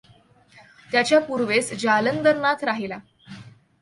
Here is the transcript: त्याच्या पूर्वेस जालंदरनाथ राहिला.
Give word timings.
त्याच्या 0.91 1.19
पूर्वेस 1.19 1.71
जालंदरनाथ 1.73 2.63
राहिला. 2.63 2.97